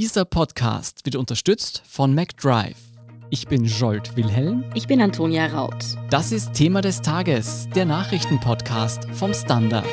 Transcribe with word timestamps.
Dieser 0.00 0.24
Podcast 0.24 1.04
wird 1.06 1.16
unterstützt 1.16 1.82
von 1.84 2.14
MacDrive. 2.14 2.76
Ich 3.30 3.48
bin 3.48 3.64
Jolt 3.64 4.16
Wilhelm. 4.16 4.62
Ich 4.74 4.86
bin 4.86 5.02
Antonia 5.02 5.46
Raut. 5.46 5.74
Das 6.08 6.30
ist 6.30 6.52
Thema 6.52 6.82
des 6.82 7.02
Tages, 7.02 7.66
der 7.74 7.84
Nachrichtenpodcast 7.84 9.10
vom 9.10 9.34
Standard. 9.34 9.84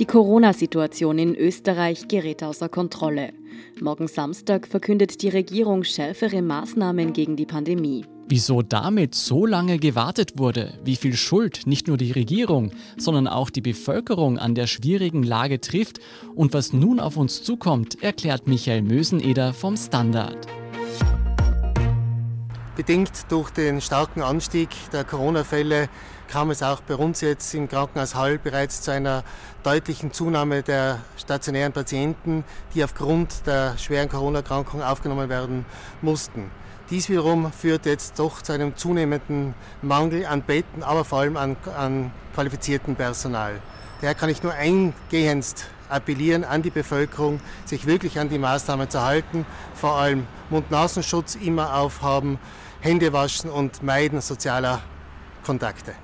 Die 0.00 0.04
Corona-Situation 0.04 1.20
in 1.20 1.36
Österreich 1.36 2.08
gerät 2.08 2.42
außer 2.42 2.68
Kontrolle. 2.68 3.32
Morgen 3.80 4.08
Samstag 4.08 4.66
verkündet 4.66 5.22
die 5.22 5.28
Regierung 5.28 5.84
schärfere 5.84 6.42
Maßnahmen 6.42 7.12
gegen 7.12 7.36
die 7.36 7.46
Pandemie. 7.46 8.04
Wieso 8.26 8.62
damit 8.62 9.14
so 9.14 9.44
lange 9.44 9.78
gewartet 9.78 10.38
wurde, 10.38 10.78
wie 10.82 10.96
viel 10.96 11.14
Schuld 11.14 11.66
nicht 11.66 11.88
nur 11.88 11.98
die 11.98 12.12
Regierung, 12.12 12.72
sondern 12.96 13.28
auch 13.28 13.50
die 13.50 13.60
Bevölkerung 13.60 14.38
an 14.38 14.54
der 14.54 14.66
schwierigen 14.66 15.22
Lage 15.22 15.60
trifft 15.60 15.98
und 16.34 16.54
was 16.54 16.72
nun 16.72 17.00
auf 17.00 17.18
uns 17.18 17.42
zukommt, 17.42 18.02
erklärt 18.02 18.46
Michael 18.46 18.80
Möseneder 18.80 19.52
vom 19.52 19.76
Standard. 19.76 20.46
Bedingt 22.76 23.30
durch 23.30 23.50
den 23.50 23.82
starken 23.82 24.22
Anstieg 24.22 24.70
der 24.92 25.04
Corona-Fälle 25.04 25.88
kam 26.26 26.50
es 26.50 26.62
auch 26.62 26.80
bei 26.80 26.96
uns 26.96 27.20
jetzt 27.20 27.54
im 27.54 27.68
Krankenhaus 27.68 28.14
Hall 28.14 28.38
bereits 28.38 28.80
zu 28.80 28.90
einer 28.90 29.22
deutlichen 29.62 30.12
Zunahme 30.12 30.62
der 30.62 31.00
stationären 31.18 31.72
Patienten, 31.72 32.42
die 32.74 32.82
aufgrund 32.82 33.46
der 33.46 33.76
schweren 33.76 34.08
Corona-Erkrankung 34.08 34.82
aufgenommen 34.82 35.28
werden 35.28 35.66
mussten. 36.00 36.50
Dies 36.90 37.08
wiederum 37.08 37.50
führt 37.50 37.86
jetzt 37.86 38.18
doch 38.18 38.42
zu 38.42 38.52
einem 38.52 38.76
zunehmenden 38.76 39.54
Mangel 39.80 40.26
an 40.26 40.42
Betten, 40.42 40.82
aber 40.82 41.04
vor 41.04 41.20
allem 41.20 41.36
an, 41.38 41.56
an 41.76 42.10
qualifiziertem 42.34 42.94
Personal. 42.94 43.60
Daher 44.02 44.14
kann 44.14 44.28
ich 44.28 44.42
nur 44.42 44.52
eingehendst 44.52 45.66
appellieren 45.88 46.44
an 46.44 46.62
die 46.62 46.70
Bevölkerung, 46.70 47.40
sich 47.64 47.86
wirklich 47.86 48.18
an 48.18 48.28
die 48.28 48.38
Maßnahmen 48.38 48.90
zu 48.90 49.00
halten, 49.00 49.46
vor 49.74 49.94
allem 49.94 50.26
Mund-Nasenschutz 50.50 51.36
immer 51.36 51.76
aufhaben, 51.76 52.38
Hände 52.80 53.12
waschen 53.12 53.48
und 53.48 53.82
meiden 53.82 54.20
sozialer 54.20 54.82
Kontakte. 55.42 55.94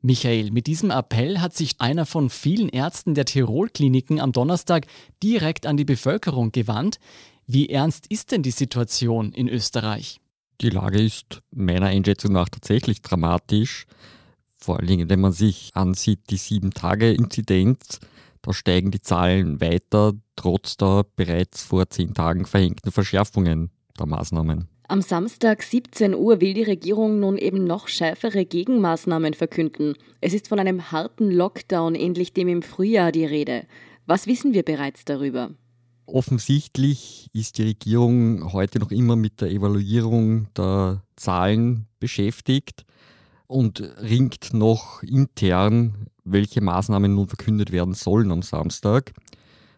Michael, 0.00 0.50
mit 0.50 0.66
diesem 0.66 0.90
Appell 0.90 1.40
hat 1.40 1.54
sich 1.54 1.80
einer 1.80 2.04
von 2.04 2.28
vielen 2.28 2.68
Ärzten 2.68 3.14
der 3.14 3.24
Tirol-Kliniken 3.24 4.20
am 4.20 4.32
Donnerstag 4.32 4.86
direkt 5.22 5.66
an 5.66 5.78
die 5.78 5.86
Bevölkerung 5.86 6.52
gewandt. 6.52 6.98
Wie 7.46 7.68
ernst 7.68 8.06
ist 8.08 8.32
denn 8.32 8.42
die 8.42 8.50
Situation 8.50 9.32
in 9.32 9.48
Österreich? 9.48 10.20
Die 10.60 10.70
Lage 10.70 11.02
ist 11.02 11.42
meiner 11.50 11.86
Einschätzung 11.86 12.32
nach 12.32 12.48
tatsächlich 12.48 13.02
dramatisch. 13.02 13.86
Vor 14.56 14.78
allen 14.78 14.86
Dingen, 14.86 15.10
wenn 15.10 15.20
man 15.20 15.32
sich 15.32 15.70
ansieht, 15.74 16.20
die 16.30 16.38
Sieben-Tage-Inzidenz, 16.38 18.00
da 18.40 18.54
steigen 18.54 18.90
die 18.90 19.02
Zahlen 19.02 19.60
weiter, 19.60 20.12
trotz 20.36 20.78
der 20.78 21.04
bereits 21.16 21.64
vor 21.64 21.90
zehn 21.90 22.14
Tagen 22.14 22.46
verhängten 22.46 22.92
Verschärfungen 22.92 23.70
der 23.98 24.06
Maßnahmen. 24.06 24.68
Am 24.88 25.02
Samstag 25.02 25.62
17 25.62 26.14
Uhr 26.14 26.40
will 26.40 26.54
die 26.54 26.62
Regierung 26.62 27.20
nun 27.20 27.36
eben 27.36 27.64
noch 27.64 27.88
schärfere 27.88 28.44
Gegenmaßnahmen 28.44 29.34
verkünden. 29.34 29.94
Es 30.20 30.32
ist 30.32 30.48
von 30.48 30.58
einem 30.58 30.92
harten 30.92 31.30
Lockdown 31.30 31.94
ähnlich 31.94 32.32
dem 32.32 32.48
im 32.48 32.62
Frühjahr 32.62 33.12
die 33.12 33.24
Rede. 33.24 33.66
Was 34.06 34.26
wissen 34.26 34.54
wir 34.54 34.62
bereits 34.62 35.04
darüber? 35.04 35.50
Offensichtlich 36.06 37.30
ist 37.32 37.58
die 37.58 37.62
Regierung 37.62 38.52
heute 38.52 38.78
noch 38.78 38.90
immer 38.90 39.16
mit 39.16 39.40
der 39.40 39.50
Evaluierung 39.50 40.52
der 40.54 41.02
Zahlen 41.16 41.86
beschäftigt 41.98 42.84
und 43.46 43.80
ringt 43.80 44.52
noch 44.52 45.02
intern, 45.02 46.08
welche 46.24 46.60
Maßnahmen 46.60 47.14
nun 47.14 47.28
verkündet 47.28 47.72
werden 47.72 47.94
sollen 47.94 48.30
am 48.32 48.42
Samstag. 48.42 49.12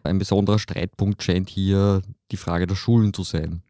Ein 0.03 0.19
besonderer 0.19 0.59
Streitpunkt 0.59 1.23
scheint 1.23 1.49
hier 1.49 2.01
die 2.31 2.37
Frage 2.37 2.67
der 2.67 2.75
Schulen 2.75 3.13
zu 3.13 3.23
sein. 3.23 3.61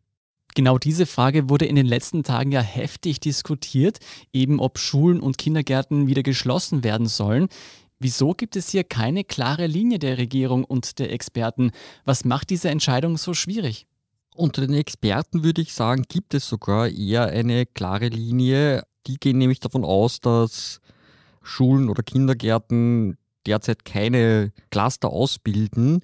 Genau 0.55 0.79
diese 0.79 1.05
Frage 1.05 1.49
wurde 1.49 1.65
in 1.65 1.75
den 1.75 1.85
letzten 1.85 2.23
Tagen 2.23 2.51
ja 2.51 2.61
heftig 2.61 3.19
diskutiert, 3.19 3.99
eben 4.33 4.59
ob 4.59 4.79
Schulen 4.79 5.19
und 5.19 5.37
Kindergärten 5.37 6.07
wieder 6.07 6.23
geschlossen 6.23 6.83
werden 6.83 7.05
sollen. 7.05 7.47
Wieso 7.99 8.33
gibt 8.33 8.55
es 8.55 8.69
hier 8.69 8.83
keine 8.83 9.23
klare 9.23 9.65
Linie 9.65 9.97
der 9.97 10.17
Regierung 10.17 10.63
und 10.63 10.99
der 10.99 11.11
Experten? 11.11 11.71
Was 12.05 12.25
macht 12.25 12.51
diese 12.51 12.69
Entscheidung 12.69 13.17
so 13.17 13.33
schwierig? 13.33 13.87
Unter 14.35 14.61
den 14.61 14.75
Experten 14.75 15.43
würde 15.43 15.61
ich 15.61 15.73
sagen, 15.73 16.03
gibt 16.07 16.35
es 16.35 16.47
sogar 16.47 16.89
eher 16.89 17.25
eine 17.25 17.65
klare 17.65 18.09
Linie. 18.09 18.83
Die 19.07 19.17
gehen 19.17 19.39
nämlich 19.39 19.59
davon 19.59 19.83
aus, 19.83 20.19
dass 20.19 20.79
Schulen 21.41 21.89
oder 21.89 22.03
Kindergärten 22.03 23.17
derzeit 23.47 23.83
keine 23.83 24.51
Cluster 24.69 25.09
ausbilden, 25.09 26.01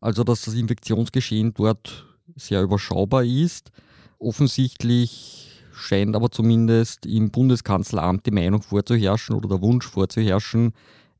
also 0.00 0.22
dass 0.22 0.42
das 0.42 0.54
Infektionsgeschehen 0.54 1.54
dort 1.54 2.06
sehr 2.36 2.62
überschaubar 2.62 3.24
ist. 3.24 3.72
Offensichtlich 4.18 5.60
scheint 5.72 6.14
aber 6.14 6.30
zumindest 6.30 7.04
im 7.06 7.32
Bundeskanzleramt 7.32 8.26
die 8.26 8.30
Meinung 8.30 8.62
vorzuherrschen 8.62 9.34
oder 9.34 9.48
der 9.48 9.62
Wunsch 9.62 9.88
vorzuherrschen, 9.88 10.72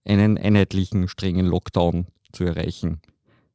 einen 0.05 0.39
einheitlichen, 0.39 1.09
strengen 1.09 1.47
Lockdown 1.47 2.07
zu 2.33 2.45
erreichen. 2.45 3.01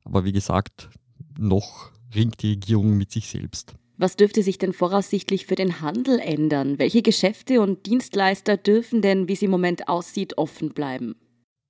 Aber 0.04 0.26
wie 0.26 0.32
gesagt, 0.32 0.90
noch 1.38 1.92
ringt 2.16 2.42
die 2.42 2.52
Regierung 2.52 2.98
mit 2.98 3.12
sich 3.12 3.28
selbst. 3.28 3.76
Was 3.98 4.16
dürfte 4.16 4.44
sich 4.44 4.60
denn 4.60 4.74
voraussichtlich 4.74 5.48
für 5.48 5.56
den 5.56 5.82
Handel 5.82 6.20
ändern? 6.20 6.78
Welche 6.78 7.02
Geschäfte 7.02 7.62
und 7.62 7.88
Dienstleister 7.88 8.56
dürfen 8.56 9.02
denn, 9.02 9.28
wie 9.28 9.34
es 9.34 9.42
im 9.42 9.50
Moment 9.50 9.90
aussieht, 9.90 10.38
offen 10.38 10.70
bleiben? 10.70 11.16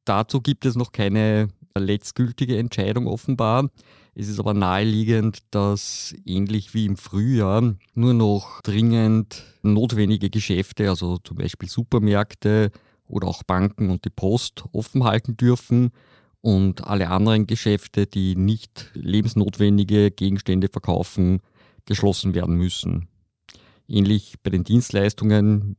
Dazu 0.03 0.41
gibt 0.41 0.65
es 0.65 0.75
noch 0.75 0.91
keine 0.91 1.47
letztgültige 1.75 2.57
Entscheidung 2.57 3.07
offenbar. 3.07 3.69
Es 4.13 4.27
ist 4.27 4.39
aber 4.39 4.53
naheliegend, 4.53 5.39
dass 5.51 6.15
ähnlich 6.25 6.73
wie 6.73 6.85
im 6.85 6.97
Frühjahr 6.97 7.75
nur 7.93 8.13
noch 8.13 8.61
dringend 8.61 9.43
notwendige 9.61 10.29
Geschäfte, 10.29 10.89
also 10.89 11.17
zum 11.19 11.37
Beispiel 11.37 11.69
Supermärkte, 11.69 12.71
oder 13.07 13.27
auch 13.27 13.43
Banken 13.43 13.89
und 13.89 14.05
die 14.05 14.09
Post 14.09 14.65
offen 14.73 15.03
halten 15.03 15.37
dürfen 15.37 15.91
und 16.41 16.85
alle 16.85 17.09
anderen 17.09 17.47
Geschäfte, 17.47 18.05
die 18.05 18.35
nicht 18.35 18.91
lebensnotwendige 18.93 20.11
Gegenstände 20.11 20.67
verkaufen, 20.69 21.41
geschlossen 21.85 22.35
werden 22.35 22.55
müssen. 22.55 23.07
Ähnlich 23.87 24.35
bei 24.43 24.49
den 24.49 24.63
Dienstleistungen 24.63 25.77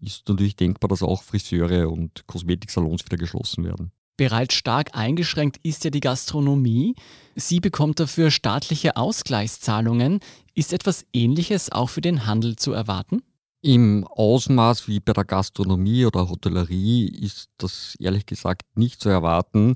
ist 0.00 0.28
natürlich 0.28 0.56
denkbar, 0.56 0.88
dass 0.88 1.02
auch 1.02 1.22
Friseure 1.22 1.90
und 1.90 2.26
Kosmetiksalons 2.26 3.04
wieder 3.04 3.16
geschlossen 3.16 3.64
werden. 3.64 3.92
Bereits 4.16 4.54
stark 4.54 4.96
eingeschränkt 4.96 5.58
ist 5.62 5.84
ja 5.84 5.90
die 5.90 6.00
Gastronomie. 6.00 6.94
Sie 7.34 7.60
bekommt 7.60 8.00
dafür 8.00 8.30
staatliche 8.30 8.96
Ausgleichszahlungen. 8.96 10.20
Ist 10.54 10.72
etwas 10.72 11.04
Ähnliches 11.12 11.70
auch 11.70 11.90
für 11.90 12.00
den 12.00 12.24
Handel 12.24 12.56
zu 12.56 12.72
erwarten? 12.72 13.22
Im 13.66 14.06
Ausmaß 14.06 14.86
wie 14.86 15.00
bei 15.00 15.12
der 15.12 15.24
Gastronomie 15.24 16.04
oder 16.04 16.28
Hotellerie 16.28 17.08
ist 17.08 17.48
das 17.58 17.96
ehrlich 17.98 18.24
gesagt 18.24 18.62
nicht 18.76 19.00
zu 19.00 19.08
erwarten. 19.08 19.74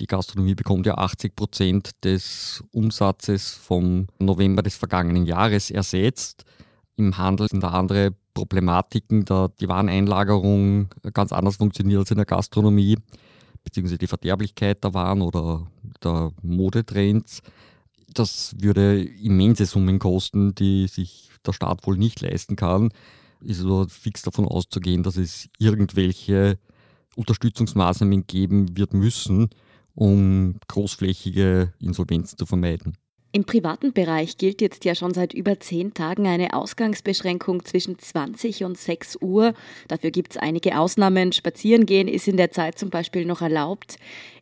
Die 0.00 0.08
Gastronomie 0.08 0.56
bekommt 0.56 0.84
ja 0.84 0.98
80 0.98 1.36
Prozent 1.36 1.90
des 2.02 2.64
Umsatzes 2.72 3.52
vom 3.54 4.08
November 4.18 4.64
des 4.64 4.74
vergangenen 4.74 5.26
Jahres 5.26 5.70
ersetzt. 5.70 6.42
Im 6.96 7.18
Handel 7.18 7.46
sind 7.48 7.62
da 7.62 7.68
andere 7.68 8.16
Problematiken, 8.34 9.24
da 9.24 9.46
die 9.60 9.68
Wareneinlagerung 9.68 10.88
ganz 11.12 11.30
anders 11.30 11.58
funktioniert 11.58 12.00
als 12.00 12.10
in 12.10 12.16
der 12.16 12.26
Gastronomie, 12.26 12.98
beziehungsweise 13.62 13.98
die 13.98 14.08
Verderblichkeit 14.08 14.82
der 14.82 14.92
Waren 14.92 15.22
oder 15.22 15.68
der 16.02 16.32
Modetrends. 16.42 17.42
Das 18.12 18.56
würde 18.58 19.04
immense 19.04 19.66
Summen 19.66 20.00
kosten, 20.00 20.52
die 20.56 20.88
sich 20.88 21.30
der 21.46 21.52
Staat 21.52 21.86
wohl 21.86 21.96
nicht 21.96 22.20
leisten 22.22 22.56
kann 22.56 22.90
ist 23.42 23.62
aber 23.62 23.88
fix 23.88 24.22
davon 24.22 24.46
auszugehen, 24.46 25.02
dass 25.02 25.16
es 25.16 25.48
irgendwelche 25.58 26.58
Unterstützungsmaßnahmen 27.16 28.26
geben 28.26 28.76
wird 28.76 28.94
müssen, 28.94 29.50
um 29.94 30.56
großflächige 30.68 31.72
Insolvenzen 31.78 32.38
zu 32.38 32.46
vermeiden. 32.46 32.96
Im 33.32 33.44
privaten 33.44 33.92
Bereich 33.92 34.38
gilt 34.38 34.60
jetzt 34.60 34.84
ja 34.84 34.96
schon 34.96 35.14
seit 35.14 35.34
über 35.34 35.60
zehn 35.60 35.94
Tagen 35.94 36.26
eine 36.26 36.52
Ausgangsbeschränkung 36.52 37.64
zwischen 37.64 37.96
20 37.96 38.64
und 38.64 38.76
6 38.76 39.18
Uhr. 39.20 39.54
Dafür 39.86 40.10
gibt 40.10 40.32
es 40.32 40.36
einige 40.36 40.76
Ausnahmen. 40.76 41.30
Spazierengehen 41.30 42.08
ist 42.08 42.26
in 42.26 42.36
der 42.36 42.50
Zeit 42.50 42.76
zum 42.76 42.90
Beispiel 42.90 43.24
noch 43.24 43.40
erlaubt. 43.40 43.98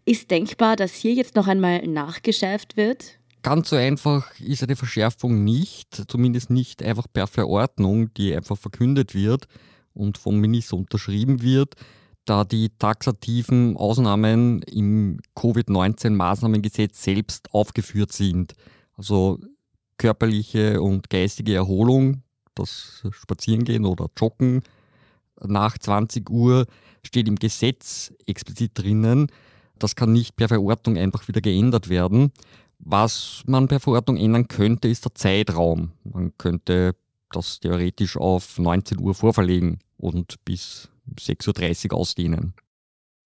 Ist 0.06 0.30
denkbar, 0.30 0.76
dass 0.76 0.94
hier 0.94 1.12
jetzt 1.12 1.36
noch 1.36 1.48
einmal 1.48 1.86
nachgeschärft 1.86 2.78
wird? 2.78 3.17
Ganz 3.42 3.70
so 3.70 3.76
einfach 3.76 4.38
ist 4.40 4.62
eine 4.62 4.76
Verschärfung 4.76 5.44
nicht, 5.44 6.04
zumindest 6.08 6.50
nicht 6.50 6.82
einfach 6.82 7.06
per 7.12 7.26
Verordnung, 7.26 8.12
die 8.14 8.34
einfach 8.34 8.58
verkündet 8.58 9.14
wird 9.14 9.46
und 9.94 10.18
vom 10.18 10.40
Minister 10.40 10.76
unterschrieben 10.76 11.40
wird, 11.42 11.74
da 12.24 12.44
die 12.44 12.70
taxativen 12.78 13.76
Ausnahmen 13.76 14.62
im 14.62 15.20
Covid-19-Maßnahmengesetz 15.36 17.02
selbst 17.02 17.52
aufgeführt 17.54 18.12
sind. 18.12 18.54
Also 18.96 19.40
körperliche 19.98 20.82
und 20.82 21.08
geistige 21.08 21.54
Erholung, 21.54 22.22
das 22.54 23.04
Spazierengehen 23.10 23.84
oder 23.84 24.08
Joggen, 24.16 24.62
nach 25.40 25.78
20 25.78 26.28
Uhr 26.30 26.66
steht 27.04 27.28
im 27.28 27.36
Gesetz 27.36 28.12
explizit 28.26 28.72
drinnen. 28.74 29.28
Das 29.78 29.94
kann 29.94 30.12
nicht 30.12 30.36
per 30.36 30.48
Verordnung 30.48 30.96
einfach 30.96 31.28
wieder 31.28 31.40
geändert 31.40 31.88
werden. 31.88 32.32
Was 32.78 33.42
man 33.46 33.68
per 33.68 33.80
Verordnung 33.80 34.16
ändern 34.16 34.48
könnte, 34.48 34.88
ist 34.88 35.04
der 35.04 35.14
Zeitraum. 35.14 35.92
Man 36.04 36.36
könnte 36.38 36.94
das 37.30 37.60
theoretisch 37.60 38.16
auf 38.16 38.58
19 38.58 39.00
Uhr 39.00 39.14
vorverlegen 39.14 39.80
und 39.96 40.42
bis 40.44 40.88
6.30 41.18 41.92
Uhr 41.92 41.98
ausdehnen. 41.98 42.54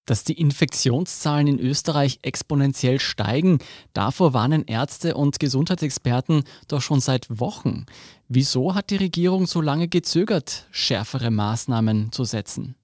Dass 0.04 0.24
die 0.24 0.32
Infektionszahlen 0.32 1.46
in 1.46 1.60
Österreich 1.60 2.18
exponentiell 2.22 2.98
steigen, 2.98 3.58
davor 3.92 4.34
warnen 4.34 4.64
Ärzte 4.64 5.14
und 5.14 5.38
Gesundheitsexperten 5.38 6.42
doch 6.66 6.82
schon 6.82 7.00
seit 7.00 7.38
Wochen. 7.38 7.86
Wieso 8.28 8.74
hat 8.74 8.90
die 8.90 8.96
Regierung 8.96 9.46
so 9.46 9.60
lange 9.60 9.86
gezögert, 9.86 10.66
schärfere 10.72 11.30
Maßnahmen 11.30 12.10
zu 12.10 12.24
setzen? 12.24 12.74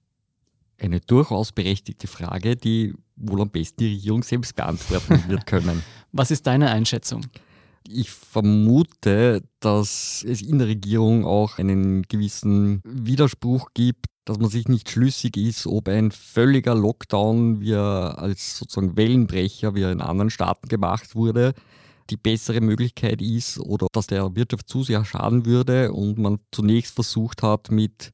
Eine 0.77 1.01
durchaus 1.01 1.51
berechtigte 1.51 2.07
Frage, 2.07 2.55
die 2.55 2.93
wohl 3.19 3.41
am 3.41 3.49
besten 3.49 3.77
die 3.83 3.93
Regierung 3.93 4.23
selbst 4.23 4.55
beantworten 4.55 5.23
wird 5.27 5.45
können. 5.45 5.83
Was 6.11 6.31
ist 6.31 6.47
deine 6.47 6.71
Einschätzung? 6.71 7.25
Ich 7.87 8.09
vermute, 8.11 9.43
dass 9.59 10.23
es 10.27 10.41
in 10.41 10.59
der 10.59 10.67
Regierung 10.67 11.25
auch 11.25 11.57
einen 11.57 12.03
gewissen 12.03 12.81
Widerspruch 12.83 13.69
gibt, 13.73 14.05
dass 14.25 14.37
man 14.37 14.49
sich 14.49 14.67
nicht 14.67 14.89
schlüssig 14.89 15.37
ist, 15.37 15.65
ob 15.65 15.87
ein 15.87 16.11
völliger 16.11 16.75
Lockdown, 16.75 17.61
wie 17.61 17.71
er 17.71 18.19
als 18.19 18.57
sozusagen 18.57 18.95
Wellenbrecher, 18.95 19.73
wie 19.73 19.81
er 19.81 19.91
in 19.91 20.01
anderen 20.01 20.29
Staaten 20.29 20.67
gemacht 20.67 21.15
wurde, 21.15 21.53
die 22.11 22.17
bessere 22.17 22.61
Möglichkeit 22.61 23.21
ist 23.21 23.59
oder 23.59 23.87
dass 23.91 24.07
der 24.07 24.35
Wirtschaft 24.35 24.69
zu 24.69 24.83
sehr 24.83 25.05
schaden 25.05 25.45
würde 25.45 25.91
und 25.91 26.17
man 26.17 26.39
zunächst 26.51 26.93
versucht 26.93 27.41
hat, 27.43 27.71
mit 27.71 28.11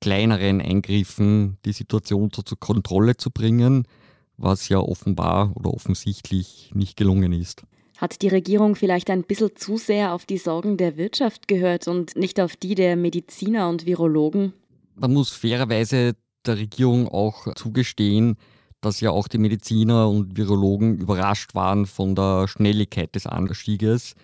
kleineren 0.00 0.60
Eingriffen 0.60 1.58
die 1.64 1.72
Situation 1.72 2.30
so 2.34 2.42
zur 2.42 2.60
Kontrolle 2.60 3.16
zu 3.16 3.30
bringen, 3.30 3.86
was 4.36 4.68
ja 4.68 4.78
offenbar 4.78 5.52
oder 5.54 5.72
offensichtlich 5.72 6.70
nicht 6.74 6.96
gelungen 6.96 7.32
ist. 7.32 7.64
Hat 7.98 8.20
die 8.20 8.28
Regierung 8.28 8.76
vielleicht 8.76 9.08
ein 9.08 9.22
bisschen 9.22 9.56
zu 9.56 9.78
sehr 9.78 10.12
auf 10.12 10.26
die 10.26 10.38
Sorgen 10.38 10.76
der 10.76 10.96
Wirtschaft 10.96 11.48
gehört 11.48 11.88
und 11.88 12.14
nicht 12.14 12.40
auf 12.40 12.56
die 12.56 12.74
der 12.74 12.96
Mediziner 12.96 13.68
und 13.68 13.86
Virologen? 13.86 14.52
Man 14.94 15.14
muss 15.14 15.30
fairerweise 15.30 16.14
der 16.44 16.58
Regierung 16.58 17.08
auch 17.08 17.54
zugestehen, 17.54 18.36
dass 18.82 19.00
ja 19.00 19.10
auch 19.10 19.28
die 19.28 19.38
Mediziner 19.38 20.08
und 20.08 20.36
Virologen 20.36 20.98
überrascht 20.98 21.54
waren 21.54 21.86
von 21.86 22.14
der 22.14 22.48
Schnelligkeit 22.48 23.14
des 23.14 23.26
Anstieges. 23.26 24.14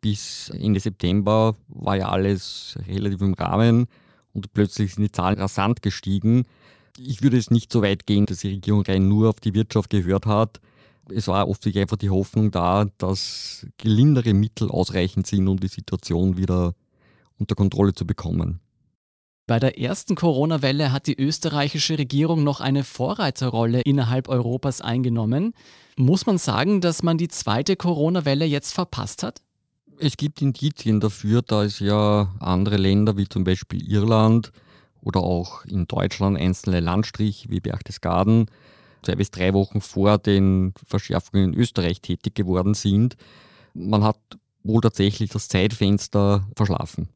Bis 0.00 0.50
Ende 0.50 0.78
September 0.78 1.56
war 1.68 1.96
ja 1.96 2.08
alles 2.08 2.78
relativ 2.86 3.20
im 3.22 3.34
Rahmen 3.34 3.86
und 4.32 4.52
plötzlich 4.52 4.94
sind 4.94 5.04
die 5.04 5.12
Zahlen 5.12 5.38
rasant 5.38 5.82
gestiegen. 5.82 6.44
Ich 6.98 7.22
würde 7.22 7.36
es 7.36 7.50
nicht 7.50 7.72
so 7.72 7.82
weit 7.82 8.06
gehen, 8.06 8.26
dass 8.26 8.38
die 8.38 8.48
Regierung 8.48 8.82
rein 8.82 9.08
nur 9.08 9.28
auf 9.28 9.40
die 9.40 9.54
Wirtschaft 9.54 9.90
gehört 9.90 10.26
hat 10.26 10.60
es 11.10 11.28
war 11.28 11.48
oft 11.48 11.66
einfach 11.76 11.96
die 11.96 12.10
Hoffnung 12.10 12.50
da, 12.50 12.86
dass 12.98 13.66
gelindere 13.78 14.34
Mittel 14.34 14.70
ausreichend 14.70 15.26
sind, 15.26 15.48
um 15.48 15.58
die 15.58 15.68
Situation 15.68 16.36
wieder 16.36 16.74
unter 17.38 17.54
Kontrolle 17.54 17.94
zu 17.94 18.06
bekommen. 18.06 18.60
Bei 19.46 19.60
der 19.60 19.78
ersten 19.78 20.16
Corona-Welle 20.16 20.90
hat 20.90 21.06
die 21.06 21.16
österreichische 21.16 21.98
Regierung 21.98 22.42
noch 22.42 22.60
eine 22.60 22.82
Vorreiterrolle 22.82 23.82
innerhalb 23.82 24.28
Europas 24.28 24.80
eingenommen. 24.80 25.52
Muss 25.96 26.26
man 26.26 26.38
sagen, 26.38 26.80
dass 26.80 27.04
man 27.04 27.16
die 27.16 27.28
zweite 27.28 27.76
Corona-Welle 27.76 28.44
jetzt 28.44 28.72
verpasst 28.72 29.22
hat? 29.22 29.42
Es 29.98 30.16
gibt 30.16 30.42
Indizien 30.42 30.98
dafür, 30.98 31.42
da 31.42 31.62
es 31.62 31.78
ja 31.78 32.34
andere 32.40 32.76
Länder 32.76 33.16
wie 33.16 33.28
zum 33.28 33.44
Beispiel 33.44 33.88
Irland 33.88 34.50
oder 35.06 35.20
auch 35.20 35.64
in 35.66 35.86
Deutschland 35.86 36.36
einzelne 36.36 36.80
Landstriche 36.80 37.48
wie 37.48 37.60
Berchtesgaden 37.60 38.46
zwei 39.02 39.14
bis 39.14 39.30
drei 39.30 39.54
Wochen 39.54 39.80
vor 39.80 40.18
den 40.18 40.74
Verschärfungen 40.84 41.52
in 41.52 41.58
Österreich 41.58 42.00
tätig 42.00 42.34
geworden 42.34 42.74
sind. 42.74 43.16
Man 43.72 44.02
hat 44.02 44.18
wohl 44.64 44.80
tatsächlich 44.80 45.30
das 45.30 45.48
Zeitfenster 45.48 46.48
verschlafen. 46.56 47.08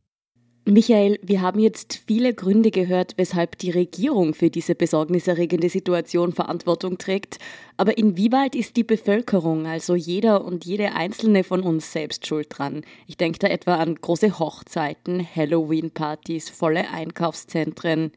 Michael, 0.66 1.18
wir 1.22 1.40
haben 1.40 1.58
jetzt 1.58 2.02
viele 2.06 2.34
Gründe 2.34 2.70
gehört, 2.70 3.14
weshalb 3.16 3.58
die 3.58 3.70
Regierung 3.70 4.34
für 4.34 4.50
diese 4.50 4.74
besorgniserregende 4.74 5.70
Situation 5.70 6.32
Verantwortung 6.32 6.98
trägt. 6.98 7.38
Aber 7.76 7.96
inwieweit 7.96 8.54
ist 8.54 8.76
die 8.76 8.84
Bevölkerung, 8.84 9.66
also 9.66 9.94
jeder 9.94 10.44
und 10.44 10.66
jede 10.66 10.92
einzelne 10.92 11.44
von 11.44 11.62
uns 11.62 11.92
selbst 11.92 12.26
schuld 12.26 12.48
dran? 12.50 12.82
Ich 13.06 13.16
denke 13.16 13.38
da 13.38 13.48
etwa 13.48 13.76
an 13.76 13.94
große 13.94 14.38
Hochzeiten, 14.38 15.26
Halloween-Partys, 15.34 16.50
volle 16.50 16.90
Einkaufszentren. 16.90 18.12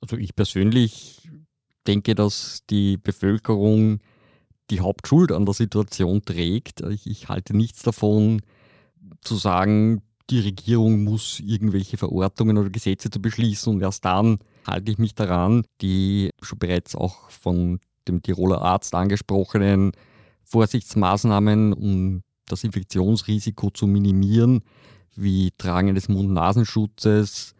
Also 0.00 0.16
ich 0.16 0.34
persönlich 0.34 1.30
denke, 1.86 2.14
dass 2.14 2.62
die 2.68 2.96
Bevölkerung 2.96 4.00
die 4.70 4.80
Hauptschuld 4.80 5.30
an 5.30 5.44
der 5.44 5.54
Situation 5.54 6.22
trägt. 6.22 6.80
Ich, 6.80 7.06
ich 7.06 7.28
halte 7.28 7.56
nichts 7.56 7.82
davon 7.82 8.42
zu 9.20 9.36
sagen, 9.36 10.02
die 10.30 10.40
Regierung 10.40 11.04
muss 11.04 11.40
irgendwelche 11.40 11.96
Verordnungen 11.96 12.56
oder 12.58 12.70
Gesetze 12.70 13.10
zu 13.10 13.20
beschließen 13.20 13.72
und 13.72 13.82
erst 13.82 14.04
dann 14.04 14.38
halte 14.66 14.90
ich 14.90 14.98
mich 14.98 15.14
daran, 15.14 15.64
die 15.80 16.30
schon 16.40 16.58
bereits 16.58 16.94
auch 16.94 17.30
von 17.30 17.78
dem 18.08 18.22
Tiroler 18.22 18.62
Arzt 18.62 18.94
angesprochenen 18.94 19.92
Vorsichtsmaßnahmen, 20.44 21.72
um 21.72 22.22
das 22.46 22.64
Infektionsrisiko 22.64 23.70
zu 23.70 23.86
minimieren, 23.86 24.62
wie 25.16 25.50
Tragen 25.56 25.94
des 25.94 26.08
Mund-Nasenschutzes, 26.08 27.54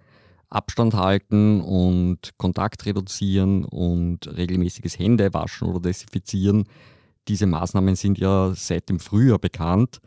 Abstand 0.51 0.95
halten 0.95 1.61
und 1.61 2.33
Kontakt 2.37 2.87
reduzieren 2.87 3.65
und 3.65 4.27
regelmäßiges 4.37 4.99
Händewaschen 4.99 5.69
oder 5.69 5.81
Desinfizieren. 5.81 6.65
Diese 7.27 7.47
Maßnahmen 7.47 7.97
sind 7.97 8.19
ja 8.19 8.53
seit 8.55 8.89
dem 8.89 9.01
Frühjahr 9.01 9.39
bekannt. 9.39 10.01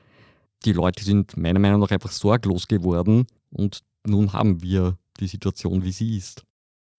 Die 0.66 0.74
Leute 0.74 1.04
sind 1.04 1.38
meiner 1.38 1.60
Meinung 1.60 1.82
nach 1.82 1.92
einfach 1.92 2.12
sorglos 2.12 2.68
geworden 2.68 3.28
und 3.52 3.82
nun 4.06 4.34
haben 4.34 4.62
wir 4.62 4.98
die 5.20 5.28
Situation, 5.28 5.84
wie 5.84 5.92
sie 5.92 6.18
ist. 6.18 6.44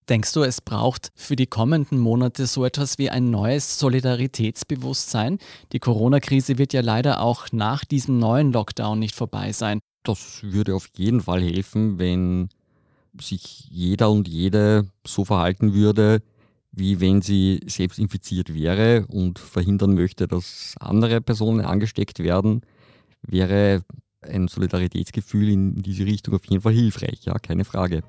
Denkst 0.09 0.33
du, 0.33 0.43
es 0.43 0.63
braucht 0.63 1.11
für 1.15 1.37
die 1.37 1.47
kommenden 1.47 1.99
Monate 1.99 2.47
so 2.47 2.65
etwas 2.65 2.97
wie 2.97 3.11
ein 3.11 3.31
neues 3.31 3.79
Solidaritätsbewusstsein? 3.79 5.39
Die 5.73 5.81
Corona-Krise 5.81 6.57
wird 6.57 6.73
ja 6.73 6.81
leider 6.81 7.21
auch 7.21 7.49
nach 7.53 7.85
diesem 7.85 8.19
neuen 8.19 8.53
Lockdown 8.53 8.99
nicht 8.99 9.15
vorbei 9.15 9.53
sein. 9.53 9.81
Das 10.05 10.43
würde 10.43 10.75
auf 10.75 10.89
jeden 10.97 11.21
Fall 11.21 11.43
helfen, 11.43 11.99
wenn 11.99 12.49
sich 13.21 13.69
jeder 13.71 14.11
und 14.11 14.29
jede 14.29 14.89
so 15.07 15.27
verhalten 15.27 15.75
würde, 15.75 16.23
wie 16.73 17.01
wenn 17.01 17.21
sie 17.21 17.61
selbst 17.67 17.99
infiziert 17.99 18.55
wäre 18.55 19.07
und 19.09 19.39
verhindern 19.39 19.95
möchte, 19.95 20.27
dass 20.27 20.75
andere 20.81 21.21
Personen 21.21 21.65
angesteckt 21.65 22.21
werden, 22.21 22.63
wäre 23.29 23.83
ein 24.23 24.49
Solidaritätsgefühl 24.49 25.49
in 25.49 25.83
diese 25.83 26.05
Richtung 26.05 26.35
auf 26.35 26.45
jeden 26.47 26.63
Fall 26.63 26.73
hilfreich, 26.73 27.21
ja, 27.25 27.35
keine 27.39 27.65
Frage. 27.65 28.03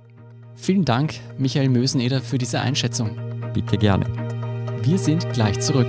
Vielen 0.56 0.86
Dank, 0.86 1.14
Michael 1.38 1.70
Möseneder, 1.70 2.22
für 2.22 2.38
diese 2.38 2.60
Einschätzung. 2.60 3.18
Bitte 3.54 3.78
gerne. 3.78 4.06
Wir 4.84 4.98
sind 4.98 5.32
gleich 5.34 5.60
zurück. 5.60 5.88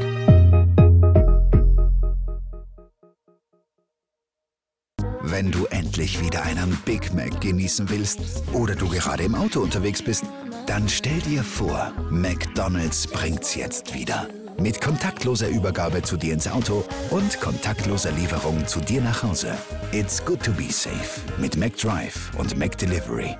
Wenn 5.22 5.50
du 5.50 5.66
endlich 5.66 6.22
wieder 6.22 6.42
einen 6.42 6.76
Big 6.84 7.14
Mac 7.14 7.40
genießen 7.40 7.88
willst 7.88 8.42
oder 8.52 8.74
du 8.74 8.88
gerade 8.88 9.22
im 9.22 9.34
Auto 9.34 9.60
unterwegs 9.60 10.02
bist, 10.02 10.24
dann 10.66 10.88
stell 10.88 11.18
dir 11.20 11.42
vor, 11.42 11.92
McDonald's 12.10 13.06
bringt's 13.06 13.54
jetzt 13.54 13.94
wieder. 13.94 14.28
Mit 14.60 14.78
kontaktloser 14.78 15.48
Übergabe 15.48 16.02
zu 16.02 16.18
dir 16.18 16.34
ins 16.34 16.46
Auto 16.46 16.84
und 17.08 17.40
kontaktloser 17.40 18.12
Lieferung 18.12 18.66
zu 18.66 18.78
dir 18.80 19.00
nach 19.00 19.22
Hause. 19.22 19.54
It's 19.90 20.22
good 20.22 20.42
to 20.42 20.52
be 20.52 20.70
safe 20.70 21.22
mit 21.38 21.56
McDrive 21.56 22.30
und 22.38 22.58
McDelivery. 22.58 23.38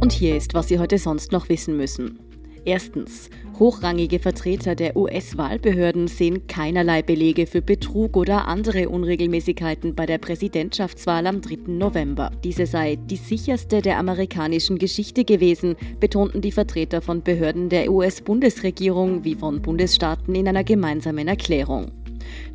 Und 0.00 0.10
hier 0.10 0.36
ist, 0.36 0.52
was 0.54 0.66
Sie 0.66 0.80
heute 0.80 0.98
sonst 0.98 1.30
noch 1.30 1.48
wissen 1.48 1.76
müssen. 1.76 2.18
Erstens. 2.64 3.30
Hochrangige 3.58 4.20
Vertreter 4.20 4.76
der 4.76 4.96
US-Wahlbehörden 4.96 6.06
sehen 6.06 6.46
keinerlei 6.46 7.02
Belege 7.02 7.48
für 7.48 7.60
Betrug 7.60 8.16
oder 8.16 8.46
andere 8.46 8.88
Unregelmäßigkeiten 8.88 9.96
bei 9.96 10.06
der 10.06 10.18
Präsidentschaftswahl 10.18 11.26
am 11.26 11.40
3. 11.40 11.62
November. 11.66 12.30
Diese 12.44 12.66
sei 12.66 12.94
die 12.94 13.16
sicherste 13.16 13.82
der 13.82 13.98
amerikanischen 13.98 14.78
Geschichte 14.78 15.24
gewesen, 15.24 15.74
betonten 15.98 16.40
die 16.40 16.52
Vertreter 16.52 17.02
von 17.02 17.24
Behörden 17.24 17.68
der 17.68 17.90
US-Bundesregierung 17.90 19.24
wie 19.24 19.34
von 19.34 19.60
Bundesstaaten 19.60 20.36
in 20.36 20.46
einer 20.46 20.62
gemeinsamen 20.62 21.26
Erklärung. 21.26 21.90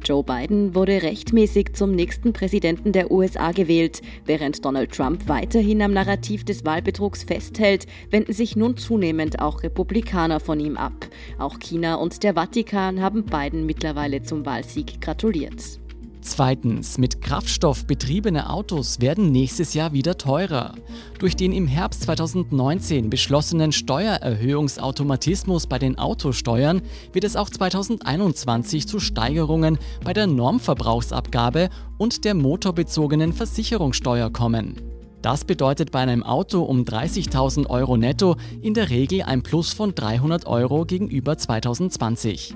Joe 0.04 0.24
Biden 0.24 0.76
wurde 0.76 1.02
rechtmäßig 1.02 1.74
zum 1.74 1.92
nächsten 1.92 2.34
Präsidenten 2.34 2.92
der 2.92 3.12
USA 3.12 3.52
gewählt. 3.52 4.02
Während 4.26 4.64
Donald 4.66 4.92
Trump 4.92 5.28
weiterhin 5.28 5.82
am 5.82 5.94
Narrativ 5.94 6.44
des 6.44 6.66
Wahlbetrugs 6.66 7.24
festhält, 7.24 7.86
wenden 8.10 8.34
sich 8.34 8.56
nun 8.56 8.78
zunehmend 8.78 9.40
auch 9.40 9.64
Republikaner 9.64 10.40
von 10.40 10.60
ihm 10.60 10.78
ab. 10.78 11.08
Auch 11.38 11.60
China 11.60 11.96
und 11.96 12.24
der 12.24 12.34
Vatikan 12.34 13.02
haben 13.02 13.26
Biden 13.26 13.66
mittlerweile 13.66 14.24
zum 14.24 14.46
Wahlsieg 14.46 15.02
gratuliert. 15.02 15.83
Zweitens, 16.24 16.98
mit 16.98 17.22
Kraftstoff 17.22 17.86
betriebene 17.86 18.50
Autos 18.50 19.02
werden 19.02 19.34
nächstes 19.34 19.74
Jahr 19.74 19.92
wieder 19.92 20.18
teurer. 20.18 20.74
Durch 21.20 21.36
den 21.36 21.52
im 21.52 21.68
Herbst 21.68 22.04
2019 22.04 23.10
beschlossenen 23.10 23.74
Steuererhöhungsautomatismus 23.74 25.68
bei 25.68 25.80
den 25.80 25.98
Autosteuern 25.98 26.82
wird 27.12 27.26
es 27.26 27.36
auch 27.36 27.50
2021 27.50 28.88
zu 28.88 29.02
Steigerungen 29.02 29.78
bei 30.06 30.14
der 30.14 30.28
Normverbrauchsabgabe 30.28 31.70
und 31.98 32.24
der 32.24 32.36
motorbezogenen 32.36 33.34
Versicherungssteuer 33.34 34.32
kommen. 34.32 34.82
Das 35.22 35.44
bedeutet 35.44 35.92
bei 35.92 36.00
einem 36.00 36.24
Auto 36.24 36.64
um 36.64 36.84
30.000 36.84 37.68
Euro 37.70 37.98
netto 37.98 38.38
in 38.62 38.74
der 38.74 38.90
Regel 38.90 39.24
ein 39.24 39.44
Plus 39.44 39.74
von 39.74 39.94
300 39.94 40.48
Euro 40.48 40.86
gegenüber 40.86 41.38
2020. 41.38 42.56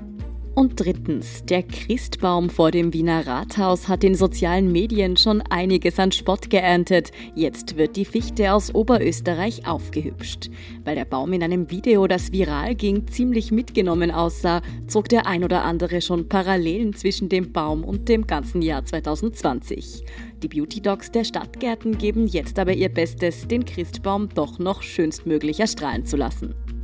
Und 0.58 0.80
drittens, 0.84 1.46
der 1.46 1.62
Christbaum 1.62 2.50
vor 2.50 2.72
dem 2.72 2.92
Wiener 2.92 3.28
Rathaus 3.28 3.88
hat 3.88 4.04
in 4.04 4.16
sozialen 4.16 4.72
Medien 4.72 5.16
schon 5.16 5.44
einiges 5.44 6.00
an 6.00 6.12
Spott 6.12 6.50
geerntet. 6.50 7.12
Jetzt 7.36 7.78
wird 7.78 7.96
die 7.96 8.06
Fichte 8.06 8.52
aus 8.52 8.74
Oberösterreich 8.74 9.68
aufgehübscht. 9.68 10.50
Weil 10.84 10.96
der 10.96 11.06
Baum 11.06 11.32
in 11.34 11.44
einem 11.44 11.70
Video, 11.70 12.08
das 12.08 12.32
viral 12.32 12.74
ging, 12.74 13.06
ziemlich 13.06 13.52
mitgenommen 13.52 14.10
aussah, 14.10 14.64
zog 14.88 15.10
der 15.10 15.28
ein 15.28 15.44
oder 15.44 15.64
andere 15.64 16.02
schon 16.02 16.28
Parallelen 16.28 16.96
zwischen 16.96 17.30
dem 17.30 17.52
Baum 17.52 17.84
und 17.84 18.10
dem 18.10 18.26
ganzen 18.26 18.64
Jahr 18.64 18.84
2020. 18.84 20.06
Die 20.42 20.48
Beauty 20.48 20.82
Dogs 20.82 21.12
der 21.12 21.24
Stadtgärten 21.24 22.00
geben 22.00 22.26
jetzt 22.26 22.58
aber 22.58 22.74
ihr 22.74 22.90
Bestes, 22.90 23.48
den 23.48 23.64
Christbaum 23.64 24.30
doch 24.34 24.58
noch 24.58 24.82
schönstmöglich 24.82 25.60
erstrahlen 25.60 26.08
zu 26.08 26.18
lassen. 26.18 26.56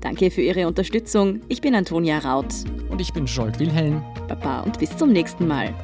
Danke 0.00 0.30
für 0.30 0.40
Ihre 0.40 0.66
Unterstützung. 0.66 1.40
Ich 1.48 1.60
bin 1.60 1.74
Antonia 1.74 2.18
Raut. 2.18 2.54
Und 2.88 3.00
ich 3.00 3.12
bin 3.12 3.26
Scholt 3.26 3.58
Wilhelm. 3.58 4.02
Baba 4.28 4.60
und 4.60 4.78
bis 4.78 4.96
zum 4.96 5.12
nächsten 5.12 5.46
Mal. 5.46 5.74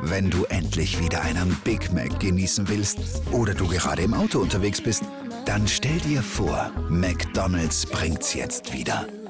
Wenn 0.00 0.30
du 0.30 0.44
endlich 0.46 1.00
wieder 1.02 1.20
einen 1.22 1.56
Big 1.64 1.92
Mac 1.92 2.18
genießen 2.18 2.68
willst 2.68 3.22
oder 3.30 3.54
du 3.54 3.68
gerade 3.68 4.02
im 4.02 4.14
Auto 4.14 4.38
unterwegs 4.40 4.80
bist, 4.80 5.04
dann 5.44 5.68
stell 5.68 5.98
dir 5.98 6.22
vor, 6.22 6.70
McDonald's 6.88 7.86
bringt's 7.86 8.34
jetzt 8.34 8.72
wieder. 8.72 9.06